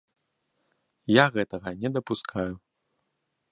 [1.15, 2.51] Я гэтага не дапускаю.